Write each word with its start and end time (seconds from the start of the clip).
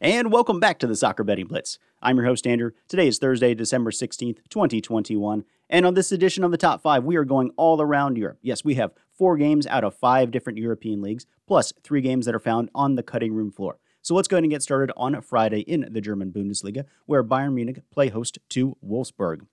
and 0.00 0.32
welcome 0.32 0.58
back 0.58 0.78
to 0.78 0.86
the 0.86 0.96
Soccer 0.96 1.22
Betting 1.22 1.46
Blitz. 1.46 1.78
I'm 2.00 2.16
your 2.16 2.24
host, 2.24 2.46
Andrew. 2.46 2.70
Today 2.88 3.06
is 3.06 3.18
Thursday, 3.18 3.52
December 3.54 3.90
16th, 3.90 4.38
2021. 4.48 5.44
And 5.68 5.84
on 5.84 5.92
this 5.92 6.10
edition 6.10 6.42
of 6.42 6.50
the 6.50 6.56
Top 6.56 6.80
5, 6.80 7.04
we 7.04 7.16
are 7.16 7.24
going 7.24 7.50
all 7.58 7.82
around 7.82 8.16
Europe. 8.16 8.38
Yes, 8.40 8.64
we 8.64 8.76
have 8.76 8.94
four 9.12 9.36
games 9.36 9.66
out 9.66 9.84
of 9.84 9.94
five 9.94 10.30
different 10.30 10.58
European 10.58 11.02
leagues, 11.02 11.26
plus 11.46 11.74
three 11.82 12.00
games 12.00 12.24
that 12.24 12.34
are 12.34 12.40
found 12.40 12.70
on 12.74 12.94
the 12.94 13.02
cutting 13.02 13.34
room 13.34 13.50
floor. 13.52 13.78
So 14.00 14.14
let's 14.14 14.26
go 14.26 14.36
ahead 14.36 14.44
and 14.44 14.50
get 14.50 14.62
started 14.62 14.90
on 14.96 15.20
Friday 15.20 15.60
in 15.60 15.86
the 15.90 16.00
German 16.00 16.32
Bundesliga, 16.32 16.86
where 17.04 17.22
Bayern 17.22 17.52
Munich 17.52 17.82
play 17.90 18.08
host 18.08 18.38
to 18.48 18.78
Wolfsburg. 18.82 19.46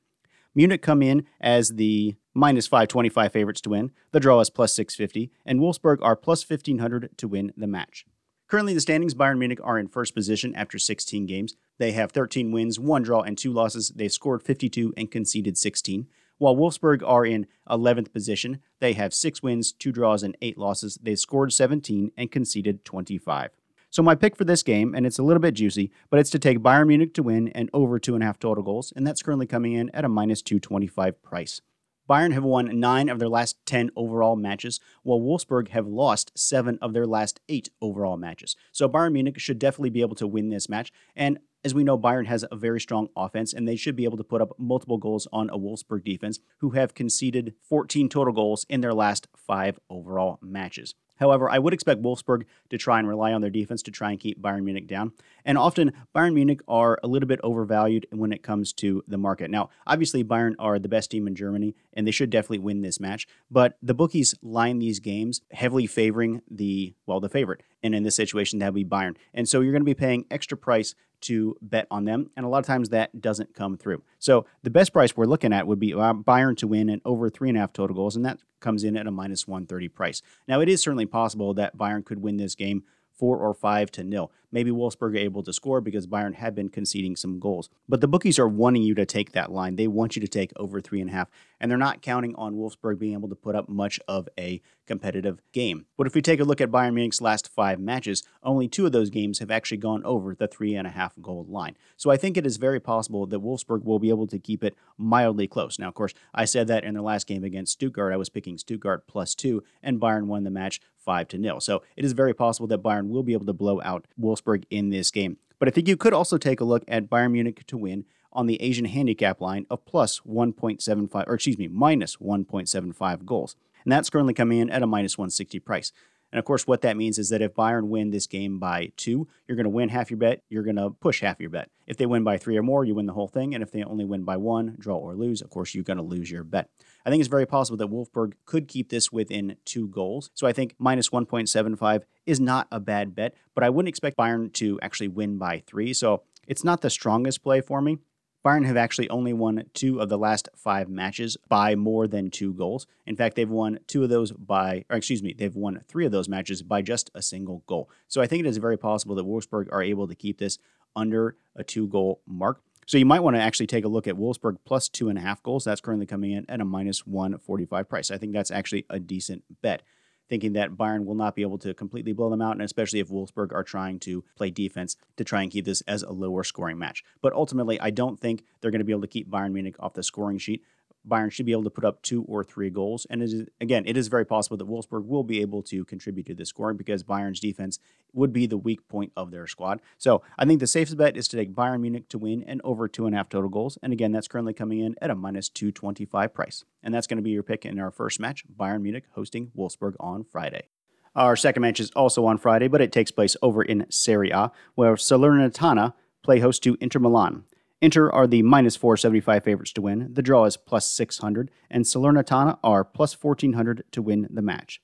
Munich 0.55 0.81
come 0.81 1.01
in 1.01 1.25
as 1.41 1.71
the 1.71 2.15
minus 2.33 2.67
525 2.67 3.33
favorites 3.33 3.61
to 3.61 3.71
win. 3.71 3.91
The 4.11 4.21
draw 4.21 4.39
is 4.39 4.49
plus 4.49 4.73
650, 4.73 5.29
and 5.45 5.59
Wolfsburg 5.59 5.97
are 6.01 6.15
plus 6.15 6.49
1500 6.49 7.17
to 7.17 7.27
win 7.27 7.51
the 7.57 7.67
match. 7.67 8.05
Currently, 8.47 8.73
the 8.73 8.81
standings 8.81 9.13
Bayern 9.13 9.39
Munich 9.39 9.59
are 9.61 9.77
in 9.77 9.89
first 9.89 10.15
position 10.15 10.55
after 10.55 10.79
16 10.79 11.25
games. 11.25 11.55
They 11.79 11.91
have 11.91 12.13
13 12.13 12.51
wins, 12.51 12.79
one 12.79 13.01
draw, 13.01 13.21
and 13.21 13.37
two 13.37 13.51
losses. 13.51 13.89
They've 13.89 14.11
scored 14.11 14.41
52 14.41 14.93
and 14.95 15.11
conceded 15.11 15.57
16. 15.57 16.07
While 16.37 16.55
Wolfsburg 16.55 17.01
are 17.05 17.25
in 17.25 17.47
11th 17.69 18.13
position, 18.13 18.61
they 18.79 18.93
have 18.93 19.13
six 19.13 19.43
wins, 19.43 19.73
two 19.73 19.91
draws, 19.91 20.23
and 20.23 20.37
eight 20.41 20.57
losses. 20.57 20.97
They 21.01 21.15
scored 21.15 21.51
17 21.51 22.11
and 22.15 22.31
conceded 22.31 22.85
25. 22.85 23.49
So 23.89 24.01
my 24.01 24.15
pick 24.15 24.35
for 24.35 24.45
this 24.45 24.63
game, 24.63 24.93
and 24.95 25.05
it's 25.05 25.19
a 25.19 25.23
little 25.23 25.41
bit 25.41 25.55
juicy, 25.55 25.91
but 26.09 26.19
it's 26.19 26.29
to 26.29 26.39
take 26.39 26.59
Bayern 26.59 26.87
Munich 26.87 27.13
to 27.15 27.23
win 27.23 27.49
and 27.49 27.69
over 27.73 27.99
two 27.99 28.13
and 28.13 28.23
a 28.23 28.27
half 28.27 28.39
total 28.39 28.63
goals, 28.63 28.93
and 28.95 29.05
that's 29.05 29.23
currently 29.23 29.47
coming 29.47 29.73
in 29.73 29.89
at 29.89 30.05
a 30.05 30.09
minus 30.09 30.41
225 30.41 31.21
price. 31.21 31.61
Bayern 32.09 32.31
have 32.33 32.43
won 32.43 32.79
nine 32.79 33.09
of 33.09 33.19
their 33.19 33.27
last 33.27 33.57
10 33.65 33.91
overall 33.95 34.35
matches, 34.35 34.79
while 35.03 35.19
Wolfsburg 35.19 35.69
have 35.69 35.87
lost 35.87 36.31
seven 36.35 36.79
of 36.81 36.93
their 36.93 37.05
last 37.05 37.41
eight 37.49 37.69
overall 37.81 38.15
matches. 38.15 38.55
So 38.71 38.87
Bayern 38.87 39.13
Munich 39.13 39.39
should 39.39 39.59
definitely 39.59 39.89
be 39.89 40.01
able 40.01 40.15
to 40.15 40.27
win 40.27 40.49
this 40.49 40.69
match. 40.69 40.93
And 41.15 41.39
as 41.65 41.73
we 41.73 41.83
know, 41.83 41.97
Bayern 41.97 42.27
has 42.27 42.45
a 42.49 42.55
very 42.55 42.79
strong 42.79 43.09
offense, 43.17 43.51
and 43.51 43.67
they 43.67 43.75
should 43.75 43.97
be 43.97 44.05
able 44.05 44.17
to 44.17 44.23
put 44.23 44.41
up 44.41 44.57
multiple 44.57 44.97
goals 44.97 45.27
on 45.33 45.49
a 45.49 45.57
Wolfsburg 45.57 46.05
defense, 46.05 46.39
who 46.59 46.69
have 46.71 46.93
conceded 46.93 47.55
14 47.67 48.07
total 48.07 48.33
goals 48.33 48.65
in 48.69 48.79
their 48.79 48.93
last 48.93 49.27
five 49.35 49.77
overall 49.89 50.39
matches. 50.41 50.95
However, 51.19 51.49
I 51.49 51.59
would 51.59 51.73
expect 51.73 52.01
Wolfsburg 52.01 52.43
to 52.69 52.77
try 52.77 52.99
and 52.99 53.07
rely 53.07 53.33
on 53.33 53.41
their 53.41 53.49
defense 53.49 53.81
to 53.83 53.91
try 53.91 54.11
and 54.11 54.19
keep 54.19 54.41
Bayern 54.41 54.63
Munich 54.63 54.87
down. 54.87 55.11
And 55.45 55.57
often, 55.57 55.93
Bayern 56.15 56.33
Munich 56.33 56.61
are 56.67 56.99
a 57.03 57.07
little 57.07 57.27
bit 57.27 57.39
overvalued 57.43 58.07
when 58.11 58.31
it 58.31 58.43
comes 58.43 58.73
to 58.73 59.03
the 59.07 59.17
market. 59.17 59.49
Now, 59.49 59.69
obviously, 59.85 60.23
Bayern 60.23 60.55
are 60.59 60.79
the 60.79 60.89
best 60.89 61.11
team 61.11 61.27
in 61.27 61.35
Germany, 61.35 61.75
and 61.93 62.07
they 62.07 62.11
should 62.11 62.29
definitely 62.29 62.59
win 62.59 62.81
this 62.81 62.99
match. 62.99 63.27
But 63.49 63.77
the 63.81 63.93
bookies 63.93 64.35
line 64.41 64.79
these 64.79 64.99
games 64.99 65.41
heavily 65.51 65.87
favoring 65.87 66.41
the, 66.49 66.93
well, 67.05 67.19
the 67.19 67.29
favorite. 67.29 67.63
And 67.83 67.93
in 67.93 68.03
this 68.03 68.15
situation, 68.15 68.59
that 68.59 68.73
would 68.73 68.75
be 68.75 68.85
Bayern. 68.85 69.15
And 69.33 69.47
so 69.47 69.61
you're 69.61 69.71
going 69.71 69.81
to 69.81 69.85
be 69.85 69.93
paying 69.93 70.25
extra 70.31 70.57
price 70.57 70.95
to 71.21 71.55
bet 71.61 71.87
on 71.89 72.05
them. 72.05 72.29
And 72.35 72.45
a 72.45 72.49
lot 72.49 72.59
of 72.59 72.65
times 72.65 72.89
that 72.89 73.21
doesn't 73.21 73.53
come 73.53 73.77
through. 73.77 74.03
So 74.19 74.45
the 74.63 74.69
best 74.69 74.93
price 74.93 75.15
we're 75.15 75.25
looking 75.25 75.53
at 75.53 75.67
would 75.67 75.79
be 75.79 75.93
uh, 75.93 76.13
Bayern 76.13 76.57
to 76.57 76.67
win 76.67 76.89
and 76.89 77.01
over 77.05 77.29
three 77.29 77.49
and 77.49 77.57
a 77.57 77.61
half 77.61 77.73
total 77.73 77.95
goals. 77.95 78.15
And 78.15 78.25
that 78.25 78.39
comes 78.59 78.83
in 78.83 78.97
at 78.97 79.07
a 79.07 79.11
minus 79.11 79.47
130 79.47 79.89
price. 79.89 80.21
Now, 80.47 80.61
it 80.61 80.69
is 80.69 80.81
certainly 80.81 81.05
possible 81.05 81.53
that 81.55 81.77
Bayern 81.77 82.05
could 82.05 82.21
win 82.21 82.37
this 82.37 82.55
game 82.55 82.83
four 83.17 83.37
or 83.37 83.53
five 83.53 83.91
to 83.91 84.03
nil. 84.03 84.31
Maybe 84.51 84.71
Wolfsburg 84.71 85.17
able 85.17 85.43
to 85.43 85.53
score 85.53 85.81
because 85.81 86.07
Bayern 86.07 86.35
had 86.35 86.55
been 86.55 86.69
conceding 86.69 87.15
some 87.15 87.39
goals. 87.39 87.69
But 87.87 88.01
the 88.01 88.07
bookies 88.07 88.39
are 88.39 88.47
wanting 88.47 88.83
you 88.83 88.95
to 88.95 89.05
take 89.05 89.33
that 89.33 89.51
line. 89.51 89.75
They 89.75 89.87
want 89.87 90.15
you 90.15 90.21
to 90.21 90.27
take 90.27 90.51
over 90.55 90.79
three 90.79 91.01
and 91.01 91.09
a 91.09 91.13
half, 91.13 91.29
and 91.59 91.69
they're 91.69 91.77
not 91.77 92.01
counting 92.01 92.35
on 92.35 92.55
Wolfsburg 92.55 92.99
being 92.99 93.13
able 93.13 93.29
to 93.29 93.35
put 93.35 93.55
up 93.55 93.67
much 93.67 93.99
of 94.07 94.29
a 94.39 94.61
competitive 94.85 95.41
game. 95.51 95.85
But 95.97 96.07
if 96.07 96.15
we 96.15 96.21
take 96.21 96.39
a 96.39 96.45
look 96.45 96.61
at 96.61 96.71
Bayern 96.71 96.93
Munich's 96.93 97.21
last 97.21 97.49
five 97.49 97.79
matches, 97.79 98.23
only 98.41 98.67
two 98.67 98.85
of 98.85 98.91
those 98.91 99.09
games 99.09 99.39
have 99.39 99.51
actually 99.51 99.77
gone 99.77 100.03
over 100.05 100.33
the 100.33 100.47
three 100.47 100.75
and 100.75 100.87
a 100.87 100.91
half 100.91 101.13
goal 101.21 101.45
line. 101.49 101.75
So 101.97 102.09
I 102.09 102.17
think 102.17 102.37
it 102.37 102.45
is 102.45 102.57
very 102.57 102.79
possible 102.79 103.25
that 103.25 103.41
Wolfsburg 103.41 103.83
will 103.83 103.99
be 103.99 104.09
able 104.09 104.27
to 104.27 104.39
keep 104.39 104.63
it 104.63 104.75
mildly 104.97 105.47
close. 105.47 105.77
Now, 105.77 105.89
of 105.89 105.93
course, 105.93 106.13
I 106.33 106.45
said 106.45 106.67
that 106.67 106.83
in 106.83 106.93
their 106.93 107.03
last 107.03 107.27
game 107.27 107.43
against 107.43 107.73
Stuttgart, 107.73 108.13
I 108.13 108.17
was 108.17 108.29
picking 108.29 108.57
Stuttgart 108.57 109.07
plus 109.07 109.35
two, 109.35 109.63
and 109.83 109.99
Bayern 109.99 110.27
won 110.27 110.43
the 110.43 110.49
match 110.49 110.79
five 110.97 111.27
to 111.29 111.37
nil. 111.37 111.61
So 111.61 111.83
it 111.95 112.03
is 112.03 112.11
very 112.11 112.33
possible 112.33 112.67
that 112.67 112.83
Bayern 112.83 113.07
will 113.07 113.23
be 113.23 113.33
able 113.33 113.45
to 113.45 113.53
blow 113.53 113.81
out 113.81 114.05
Wolfsburg 114.19 114.36
in 114.69 114.89
this 114.89 115.11
game. 115.11 115.37
But 115.59 115.67
I 115.67 115.71
think 115.71 115.87
you 115.87 115.97
could 115.97 116.13
also 116.13 116.37
take 116.37 116.59
a 116.59 116.65
look 116.65 116.83
at 116.87 117.09
Bayern 117.09 117.31
Munich 117.31 117.65
to 117.67 117.77
win 117.77 118.05
on 118.31 118.45
the 118.45 118.61
Asian 118.61 118.85
handicap 118.85 119.41
line 119.41 119.65
of 119.69 119.85
plus 119.85 120.19
1.75, 120.19 121.27
or 121.27 121.33
excuse 121.33 121.57
me, 121.57 121.67
minus 121.67 122.17
1.75 122.17 123.25
goals. 123.25 123.55
And 123.83 123.91
that's 123.91 124.09
currently 124.09 124.33
coming 124.33 124.59
in 124.59 124.69
at 124.69 124.83
a 124.83 124.87
minus 124.87 125.17
160 125.17 125.59
price. 125.59 125.91
And 126.31 126.39
of 126.39 126.45
course, 126.45 126.67
what 126.67 126.81
that 126.81 126.97
means 126.97 127.17
is 127.17 127.29
that 127.29 127.41
if 127.41 127.53
Bayern 127.53 127.87
win 127.87 128.09
this 128.09 128.27
game 128.27 128.59
by 128.59 128.91
two, 128.97 129.27
you're 129.47 129.55
going 129.55 129.63
to 129.63 129.69
win 129.69 129.89
half 129.89 130.11
your 130.11 130.17
bet. 130.17 130.41
You're 130.49 130.63
going 130.63 130.75
to 130.75 130.89
push 130.89 131.21
half 131.21 131.39
your 131.39 131.49
bet. 131.49 131.69
If 131.85 131.97
they 131.97 132.05
win 132.05 132.23
by 132.23 132.37
three 132.37 132.57
or 132.57 132.63
more, 132.63 132.83
you 132.83 132.95
win 132.95 133.05
the 133.05 133.13
whole 133.13 133.29
thing. 133.29 133.53
And 133.53 133.63
if 133.63 133.71
they 133.71 133.83
only 133.83 134.03
win 134.03 134.23
by 134.23 134.35
one, 134.37 134.75
draw 134.77 134.97
or 134.97 135.15
lose, 135.15 135.41
of 135.41 135.49
course, 135.49 135.73
you're 135.73 135.85
going 135.85 135.97
to 135.97 136.03
lose 136.03 136.29
your 136.29 136.43
bet. 136.43 136.69
I 137.05 137.09
think 137.09 137.21
it's 137.21 137.29
very 137.29 137.45
possible 137.45 137.77
that 137.77 137.89
Wolfsburg 137.89 138.33
could 138.45 138.67
keep 138.67 138.89
this 138.89 139.11
within 139.11 139.55
two 139.63 139.87
goals. 139.87 140.29
So 140.33 140.45
I 140.45 140.53
think 140.53 140.75
minus 140.77 141.09
1.75 141.09 142.03
is 142.25 142.39
not 142.41 142.67
a 142.71 142.81
bad 142.81 143.15
bet, 143.15 143.35
but 143.55 143.63
I 143.63 143.69
wouldn't 143.69 143.89
expect 143.89 144.17
Bayern 144.17 144.51
to 144.53 144.77
actually 144.81 145.07
win 145.07 145.37
by 145.37 145.63
three. 145.65 145.93
So 145.93 146.23
it's 146.47 146.63
not 146.63 146.81
the 146.81 146.89
strongest 146.89 147.41
play 147.41 147.61
for 147.61 147.81
me. 147.81 147.99
Bayern 148.47 148.65
have 148.65 148.77
actually 148.77 149.09
only 149.09 149.33
won 149.33 149.65
two 149.73 149.99
of 149.99 150.07
the 150.07 150.17
last 150.17 150.47
five 150.55 150.87
matches 150.87 151.35
by 151.49 151.75
more 151.75 152.07
than 152.07 152.31
two 152.31 152.53
goals. 152.53 152.87
In 153.05 153.17
fact, 153.17 153.35
they've 153.35 153.49
won 153.49 153.79
two 153.87 154.03
of 154.03 154.09
those 154.09 154.31
by, 154.31 154.85
or 154.89 154.95
excuse 154.95 155.21
me, 155.21 155.33
they've 155.33 155.53
won 155.53 155.81
three 155.89 156.05
of 156.05 156.13
those 156.13 156.29
matches 156.29 156.63
by 156.63 156.81
just 156.81 157.11
a 157.13 157.21
single 157.21 157.61
goal. 157.67 157.89
So 158.07 158.21
I 158.21 158.27
think 158.27 158.45
it 158.45 158.47
is 158.47 158.55
very 158.55 158.77
possible 158.77 159.15
that 159.15 159.25
Wolfsburg 159.25 159.67
are 159.69 159.83
able 159.83 160.07
to 160.07 160.15
keep 160.15 160.37
this 160.37 160.59
under 160.95 161.35
a 161.57 161.63
two 161.65 161.89
goal 161.89 162.21
mark. 162.25 162.61
So 162.85 162.97
you 162.97 163.05
might 163.05 163.19
want 163.19 163.35
to 163.35 163.41
actually 163.41 163.67
take 163.67 163.83
a 163.83 163.89
look 163.89 164.07
at 164.07 164.15
Wolfsburg 164.15 164.59
plus 164.63 164.87
two 164.87 165.09
and 165.09 165.17
a 165.17 165.21
half 165.21 165.43
goals. 165.43 165.65
That's 165.65 165.81
currently 165.81 166.05
coming 166.05 166.31
in 166.31 166.49
at 166.49 166.61
a 166.61 166.65
minus 166.65 167.05
145 167.05 167.89
price. 167.89 168.11
I 168.11 168.17
think 168.17 168.31
that's 168.31 168.49
actually 168.49 168.85
a 168.89 168.97
decent 168.97 169.43
bet 169.61 169.81
thinking 170.29 170.53
that 170.53 170.71
Bayern 170.71 171.05
will 171.05 171.15
not 171.15 171.35
be 171.35 171.41
able 171.41 171.57
to 171.59 171.73
completely 171.73 172.13
blow 172.13 172.29
them 172.29 172.41
out, 172.41 172.53
and 172.53 172.61
especially 172.61 172.99
if 172.99 173.09
Wolfsburg 173.09 173.53
are 173.53 173.63
trying 173.63 173.99
to 173.99 174.23
play 174.35 174.49
defense 174.49 174.95
to 175.15 175.23
try 175.23 175.41
and 175.41 175.51
keep 175.51 175.65
this 175.65 175.81
as 175.81 176.03
a 176.03 176.11
lower 176.11 176.43
scoring 176.43 176.77
match. 176.77 177.03
But 177.21 177.33
ultimately, 177.33 177.79
I 177.79 177.89
don't 177.89 178.19
think 178.19 178.43
they're 178.61 178.71
going 178.71 178.79
to 178.79 178.85
be 178.85 178.91
able 178.91 179.01
to 179.01 179.07
keep 179.07 179.29
Bayern 179.29 179.53
Munich 179.53 179.75
off 179.79 179.93
the 179.93 180.03
scoring 180.03 180.37
sheet. 180.37 180.63
Bayern 181.07 181.31
should 181.31 181.45
be 181.45 181.51
able 181.51 181.63
to 181.63 181.69
put 181.69 181.85
up 181.85 182.01
two 182.01 182.23
or 182.23 182.43
three 182.43 182.69
goals. 182.69 183.07
And 183.09 183.21
it 183.21 183.31
is, 183.31 183.45
again, 183.59 183.83
it 183.85 183.97
is 183.97 184.07
very 184.07 184.25
possible 184.25 184.57
that 184.57 184.67
Wolfsburg 184.67 185.05
will 185.05 185.23
be 185.23 185.41
able 185.41 185.63
to 185.63 185.85
contribute 185.85 186.25
to 186.27 186.33
this 186.33 186.49
scoring 186.49 186.77
because 186.77 187.03
Bayern's 187.03 187.39
defense 187.39 187.79
would 188.13 188.33
be 188.33 188.47
the 188.47 188.57
weak 188.57 188.87
point 188.87 189.11
of 189.15 189.31
their 189.31 189.47
squad. 189.47 189.81
So 189.97 190.21
I 190.37 190.45
think 190.45 190.59
the 190.59 190.67
safest 190.67 190.97
bet 190.97 191.17
is 191.17 191.27
to 191.29 191.37
take 191.37 191.53
Bayern 191.53 191.81
Munich 191.81 192.09
to 192.09 192.17
win 192.17 192.43
and 192.43 192.61
over 192.63 192.87
two 192.87 193.05
and 193.05 193.15
a 193.15 193.17
half 193.17 193.29
total 193.29 193.49
goals. 193.49 193.77
And 193.81 193.93
again, 193.93 194.11
that's 194.11 194.27
currently 194.27 194.53
coming 194.53 194.79
in 194.79 194.95
at 195.01 195.09
a 195.09 195.15
minus 195.15 195.49
225 195.49 196.33
price. 196.33 196.63
And 196.83 196.93
that's 196.93 197.07
going 197.07 197.17
to 197.17 197.23
be 197.23 197.31
your 197.31 197.43
pick 197.43 197.65
in 197.65 197.79
our 197.79 197.91
first 197.91 198.19
match 198.19 198.43
Bayern 198.47 198.81
Munich 198.81 199.05
hosting 199.11 199.51
Wolfsburg 199.57 199.95
on 199.99 200.23
Friday. 200.23 200.67
Our 201.15 201.35
second 201.35 201.61
match 201.61 201.79
is 201.79 201.89
also 201.91 202.25
on 202.25 202.37
Friday, 202.37 202.67
but 202.67 202.81
it 202.81 202.91
takes 202.91 203.09
place 203.09 203.35
over 203.41 203.63
in 203.63 203.87
Serie 203.89 204.29
A, 204.29 204.51
where 204.75 204.93
Salernitana 204.93 205.93
play 206.21 206.39
host 206.39 206.61
to 206.63 206.77
Inter 206.79 206.99
Milan. 206.99 207.43
Inter 207.79 208.09
are 208.09 208.25
the 208.25 208.41
minus 208.41 208.75
475 208.75 209.43
favorites 209.43 209.71
to 209.73 209.81
win. 209.81 210.09
The 210.11 210.23
draw 210.23 210.45
is 210.45 210.57
plus 210.57 210.87
600, 210.87 211.51
and 211.69 211.85
Salernitana 211.85 212.57
are 212.63 212.83
plus 212.83 213.21
1400 213.21 213.83
to 213.91 214.01
win 214.01 214.27
the 214.31 214.41
match. 214.41 214.81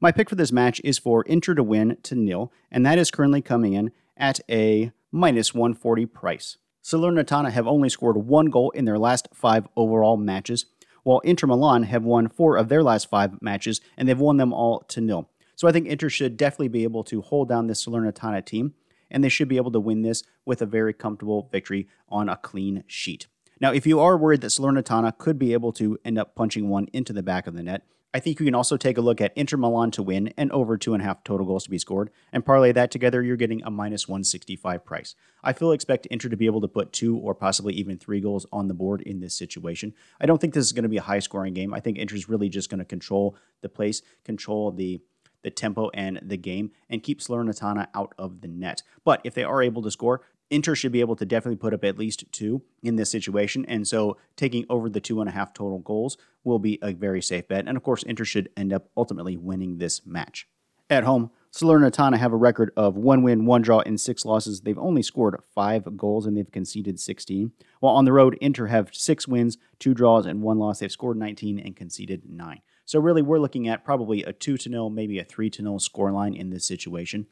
My 0.00 0.10
pick 0.10 0.28
for 0.28 0.34
this 0.34 0.50
match 0.50 0.80
is 0.82 0.98
for 0.98 1.22
Inter 1.22 1.54
to 1.54 1.62
win 1.62 1.96
to 2.02 2.16
nil, 2.16 2.52
and 2.72 2.84
that 2.84 2.98
is 2.98 3.12
currently 3.12 3.40
coming 3.40 3.74
in 3.74 3.92
at 4.16 4.40
a 4.50 4.90
minus 5.12 5.54
140 5.54 6.06
price. 6.06 6.56
Salernitana 6.82 7.52
have 7.52 7.68
only 7.68 7.88
scored 7.88 8.16
one 8.16 8.46
goal 8.46 8.70
in 8.70 8.84
their 8.84 8.98
last 8.98 9.28
five 9.32 9.68
overall 9.76 10.16
matches, 10.16 10.66
while 11.04 11.20
Inter 11.20 11.46
Milan 11.46 11.84
have 11.84 12.02
won 12.02 12.28
four 12.28 12.56
of 12.56 12.68
their 12.68 12.82
last 12.82 13.08
five 13.08 13.40
matches, 13.40 13.80
and 13.96 14.08
they've 14.08 14.18
won 14.18 14.38
them 14.38 14.52
all 14.52 14.80
to 14.88 15.00
nil. 15.00 15.30
So 15.54 15.68
I 15.68 15.72
think 15.72 15.86
Inter 15.86 16.08
should 16.08 16.36
definitely 16.36 16.68
be 16.68 16.82
able 16.82 17.04
to 17.04 17.22
hold 17.22 17.48
down 17.48 17.68
this 17.68 17.86
Salernitana 17.86 18.44
team 18.44 18.74
and 19.14 19.22
they 19.22 19.30
should 19.30 19.48
be 19.48 19.56
able 19.56 19.70
to 19.70 19.80
win 19.80 20.02
this 20.02 20.24
with 20.44 20.60
a 20.60 20.66
very 20.66 20.92
comfortable 20.92 21.48
victory 21.50 21.88
on 22.08 22.28
a 22.28 22.36
clean 22.36 22.82
sheet. 22.86 23.28
Now, 23.60 23.72
if 23.72 23.86
you 23.86 24.00
are 24.00 24.18
worried 24.18 24.40
that 24.40 24.48
Salernitana 24.48 25.16
could 25.16 25.38
be 25.38 25.52
able 25.52 25.72
to 25.74 25.96
end 26.04 26.18
up 26.18 26.34
punching 26.34 26.68
one 26.68 26.88
into 26.92 27.12
the 27.12 27.22
back 27.22 27.46
of 27.46 27.54
the 27.54 27.62
net, 27.62 27.86
I 28.12 28.20
think 28.20 28.38
you 28.38 28.46
can 28.46 28.54
also 28.54 28.76
take 28.76 28.98
a 28.98 29.00
look 29.00 29.20
at 29.20 29.32
Inter 29.36 29.56
Milan 29.56 29.90
to 29.92 30.02
win 30.02 30.32
and 30.36 30.50
over 30.52 30.76
two 30.76 30.94
and 30.94 31.02
a 31.02 31.04
half 31.04 31.24
total 31.24 31.46
goals 31.46 31.64
to 31.64 31.70
be 31.70 31.78
scored, 31.78 32.10
and 32.32 32.44
parlay 32.44 32.72
that 32.72 32.90
together, 32.90 33.22
you're 33.22 33.36
getting 33.36 33.62
a 33.64 33.70
minus 33.70 34.08
165 34.08 34.84
price. 34.84 35.14
I 35.42 35.52
fully 35.52 35.74
expect 35.76 36.06
Inter 36.06 36.28
to 36.28 36.36
be 36.36 36.46
able 36.46 36.60
to 36.60 36.68
put 36.68 36.92
two 36.92 37.16
or 37.16 37.34
possibly 37.34 37.74
even 37.74 37.98
three 37.98 38.20
goals 38.20 38.46
on 38.52 38.68
the 38.68 38.74
board 38.74 39.02
in 39.02 39.20
this 39.20 39.36
situation. 39.36 39.94
I 40.20 40.26
don't 40.26 40.40
think 40.40 40.54
this 40.54 40.64
is 40.64 40.72
going 40.72 40.84
to 40.84 40.88
be 40.88 40.96
a 40.96 41.02
high 41.02 41.18
scoring 41.20 41.54
game. 41.54 41.74
I 41.74 41.80
think 41.80 41.98
Inter 41.98 42.16
is 42.16 42.28
really 42.28 42.48
just 42.48 42.70
going 42.70 42.78
to 42.78 42.84
control 42.84 43.36
the 43.62 43.68
place, 43.68 44.02
control 44.24 44.70
the 44.70 45.00
the 45.44 45.50
tempo 45.50 45.90
and 45.94 46.18
the 46.22 46.36
game 46.36 46.72
and 46.90 47.02
keep 47.02 47.20
Salernitana 47.20 47.86
out 47.94 48.14
of 48.18 48.40
the 48.40 48.48
net. 48.48 48.82
But 49.04 49.20
if 49.22 49.34
they 49.34 49.44
are 49.44 49.62
able 49.62 49.82
to 49.82 49.90
score, 49.90 50.22
Inter 50.50 50.74
should 50.74 50.92
be 50.92 51.00
able 51.00 51.16
to 51.16 51.24
definitely 51.24 51.56
put 51.56 51.72
up 51.72 51.84
at 51.84 51.98
least 51.98 52.24
two 52.32 52.62
in 52.82 52.96
this 52.96 53.10
situation. 53.10 53.64
And 53.66 53.86
so 53.86 54.16
taking 54.36 54.66
over 54.68 54.88
the 54.88 55.00
two 55.00 55.20
and 55.20 55.28
a 55.28 55.32
half 55.32 55.54
total 55.54 55.78
goals 55.78 56.18
will 56.42 56.58
be 56.58 56.78
a 56.82 56.92
very 56.92 57.22
safe 57.22 57.48
bet. 57.48 57.66
And 57.66 57.76
of 57.76 57.82
course, 57.82 58.02
Inter 58.02 58.24
should 58.24 58.50
end 58.56 58.72
up 58.72 58.88
ultimately 58.96 59.36
winning 59.36 59.78
this 59.78 60.04
match. 60.04 60.48
At 60.90 61.04
home, 61.04 61.30
Salernitana 61.50 62.18
have 62.18 62.32
a 62.32 62.36
record 62.36 62.72
of 62.76 62.96
one 62.96 63.22
win, 63.22 63.46
one 63.46 63.62
draw, 63.62 63.80
and 63.80 63.98
six 63.98 64.24
losses. 64.24 64.60
They've 64.60 64.78
only 64.78 65.02
scored 65.02 65.40
five 65.54 65.96
goals 65.96 66.26
and 66.26 66.36
they've 66.36 66.50
conceded 66.50 67.00
16. 67.00 67.52
While 67.80 67.94
on 67.94 68.04
the 68.04 68.12
road, 68.12 68.36
Inter 68.40 68.66
have 68.66 68.90
six 68.92 69.26
wins, 69.26 69.56
two 69.78 69.94
draws, 69.94 70.26
and 70.26 70.42
one 70.42 70.58
loss. 70.58 70.80
They've 70.80 70.92
scored 70.92 71.16
19 71.16 71.58
and 71.58 71.74
conceded 71.74 72.28
nine. 72.28 72.60
So 72.84 72.98
really, 73.00 73.22
we're 73.22 73.38
looking 73.38 73.68
at 73.68 73.84
probably 73.84 74.22
a 74.22 74.32
two 74.32 74.56
to 74.58 74.68
nil, 74.68 74.90
maybe 74.90 75.18
a 75.18 75.24
three 75.24 75.50
to 75.50 75.62
0 75.62 75.74
scoreline 75.78 76.36
in 76.36 76.50
this 76.50 76.66
situation. 76.66 77.26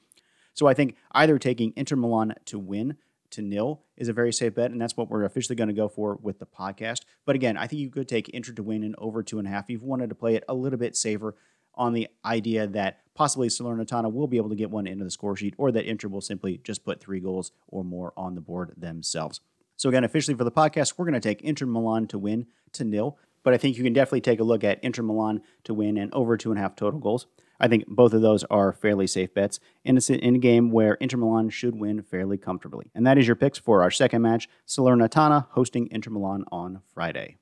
So 0.54 0.66
I 0.66 0.74
think 0.74 0.96
either 1.12 1.38
taking 1.38 1.72
Inter 1.76 1.96
Milan 1.96 2.34
to 2.46 2.58
win 2.58 2.96
to 3.30 3.42
nil 3.42 3.82
is 3.96 4.08
a 4.08 4.12
very 4.12 4.32
safe 4.32 4.54
bet, 4.54 4.70
and 4.70 4.80
that's 4.80 4.96
what 4.96 5.08
we're 5.08 5.24
officially 5.24 5.56
going 5.56 5.68
to 5.68 5.74
go 5.74 5.88
for 5.88 6.18
with 6.22 6.38
the 6.38 6.46
podcast. 6.46 7.02
But 7.24 7.36
again, 7.36 7.56
I 7.56 7.66
think 7.66 7.80
you 7.80 7.90
could 7.90 8.08
take 8.08 8.28
Inter 8.30 8.52
to 8.52 8.62
win 8.62 8.82
in 8.82 8.94
over 8.98 9.22
two 9.22 9.38
and 9.38 9.48
a 9.48 9.50
half. 9.50 9.68
You've 9.68 9.82
wanted 9.82 10.10
to 10.10 10.14
play 10.14 10.34
it 10.34 10.44
a 10.48 10.54
little 10.54 10.78
bit 10.78 10.96
safer 10.96 11.34
on 11.74 11.94
the 11.94 12.08
idea 12.24 12.66
that 12.66 13.00
possibly 13.14 13.48
Salernitana 13.48 14.12
will 14.12 14.26
be 14.26 14.36
able 14.36 14.50
to 14.50 14.54
get 14.54 14.70
one 14.70 14.86
into 14.86 15.04
the 15.04 15.10
score 15.10 15.36
sheet, 15.36 15.54
or 15.56 15.72
that 15.72 15.86
Inter 15.86 16.08
will 16.08 16.20
simply 16.20 16.60
just 16.64 16.84
put 16.84 17.00
three 17.00 17.20
goals 17.20 17.52
or 17.68 17.82
more 17.82 18.12
on 18.16 18.34
the 18.34 18.40
board 18.40 18.74
themselves. 18.76 19.40
So 19.76 19.88
again, 19.88 20.04
officially 20.04 20.36
for 20.36 20.44
the 20.44 20.52
podcast, 20.52 20.94
we're 20.96 21.06
going 21.06 21.14
to 21.14 21.20
take 21.20 21.40
Inter 21.40 21.66
Milan 21.66 22.06
to 22.08 22.18
win 22.18 22.46
to 22.72 22.84
nil. 22.84 23.18
But 23.42 23.54
I 23.54 23.56
think 23.56 23.76
you 23.76 23.84
can 23.84 23.92
definitely 23.92 24.20
take 24.20 24.40
a 24.40 24.44
look 24.44 24.64
at 24.64 24.82
Inter 24.82 25.02
Milan 25.02 25.42
to 25.64 25.74
win 25.74 25.96
and 25.96 26.12
over 26.14 26.36
two 26.36 26.50
and 26.50 26.58
a 26.58 26.62
half 26.62 26.76
total 26.76 27.00
goals. 27.00 27.26
I 27.58 27.68
think 27.68 27.86
both 27.86 28.12
of 28.12 28.22
those 28.22 28.42
are 28.44 28.72
fairly 28.72 29.06
safe 29.06 29.32
bets 29.32 29.60
in 29.84 29.96
a, 29.96 30.12
in 30.12 30.34
a 30.34 30.38
game 30.38 30.70
where 30.72 30.94
Inter 30.94 31.16
Milan 31.16 31.48
should 31.48 31.78
win 31.78 32.02
fairly 32.02 32.36
comfortably. 32.36 32.90
And 32.94 33.06
that 33.06 33.18
is 33.18 33.26
your 33.26 33.36
picks 33.36 33.58
for 33.58 33.82
our 33.82 33.90
second 33.90 34.22
match, 34.22 34.48
Salernitana 34.66 35.46
hosting 35.50 35.88
Inter 35.92 36.10
Milan 36.10 36.44
on 36.50 36.82
Friday. 36.92 37.36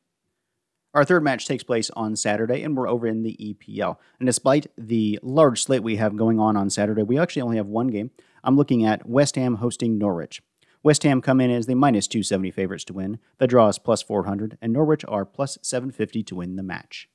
Our 0.92 1.04
third 1.04 1.22
match 1.22 1.46
takes 1.46 1.62
place 1.62 1.88
on 1.90 2.16
Saturday, 2.16 2.62
and 2.64 2.76
we're 2.76 2.88
over 2.88 3.06
in 3.06 3.22
the 3.22 3.36
EPL. 3.40 3.96
And 4.18 4.26
despite 4.26 4.66
the 4.76 5.20
large 5.22 5.62
slate 5.62 5.84
we 5.84 5.96
have 5.96 6.16
going 6.16 6.40
on 6.40 6.56
on 6.56 6.68
Saturday, 6.68 7.04
we 7.04 7.16
actually 7.16 7.42
only 7.42 7.58
have 7.58 7.68
one 7.68 7.88
game. 7.88 8.10
I'm 8.42 8.56
looking 8.56 8.84
at 8.84 9.08
West 9.08 9.36
Ham 9.36 9.56
hosting 9.56 9.98
Norwich. 9.98 10.42
West 10.82 11.02
Ham 11.02 11.20
come 11.20 11.40
in 11.40 11.50
as 11.50 11.66
the 11.66 11.74
minus 11.74 12.06
270 12.06 12.50
favorites 12.50 12.84
to 12.84 12.94
win. 12.94 13.18
The 13.36 13.46
draw 13.46 13.68
is 13.68 13.78
plus 13.78 14.00
400, 14.00 14.56
and 14.62 14.72
Norwich 14.72 15.04
are 15.06 15.26
plus 15.26 15.58
750 15.60 16.22
to 16.22 16.34
win 16.36 16.56
the 16.56 16.62
match. 16.62 17.08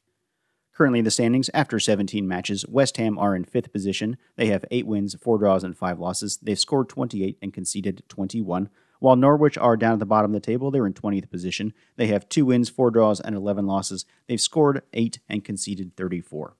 Currently 0.72 1.02
the 1.02 1.10
standings, 1.10 1.50
after 1.54 1.80
17 1.80 2.28
matches, 2.28 2.68
West 2.68 2.98
Ham 2.98 3.18
are 3.18 3.36
in 3.36 3.44
fifth 3.44 3.72
position. 3.72 4.18
They 4.36 4.48
have 4.48 4.66
eight 4.70 4.86
wins, 4.86 5.16
four 5.16 5.40
draws, 5.40 5.64
and 5.64 5.76
five 5.76 6.00
losses. 6.00 6.38
They've 6.44 6.60
scored 6.60 6.90
28 6.90 7.38
and 7.42 7.54
conceded 7.54 8.04
21. 8.08 8.70
While 9.00 9.16
Norwich 9.16 9.58
are 9.58 9.78
down 9.78 9.94
at 9.94 10.00
the 10.00 10.06
bottom 10.06 10.36
of 10.36 10.42
the 10.42 10.46
table, 10.46 10.70
they're 10.70 10.86
in 10.86 10.94
20th 10.94 11.32
position. 11.32 11.74
They 11.96 12.08
have 12.08 12.30
two 12.30 12.46
wins, 12.46 12.70
four 12.70 12.92
draws, 12.92 13.20
and 13.20 13.36
11 13.36 13.66
losses. 13.66 14.06
They've 14.28 14.40
scored 14.40 14.84
eight 14.94 15.20
and 15.28 15.44
conceded 15.44 15.96
34. 15.96 16.56